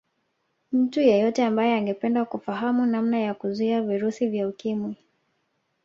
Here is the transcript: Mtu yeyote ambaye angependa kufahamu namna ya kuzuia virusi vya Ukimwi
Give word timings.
Mtu 0.71 1.01
yeyote 1.01 1.43
ambaye 1.45 1.73
angependa 1.77 2.25
kufahamu 2.25 2.85
namna 2.85 3.19
ya 3.19 3.33
kuzuia 3.33 3.81
virusi 3.81 4.27
vya 4.27 4.47
Ukimwi 4.47 4.95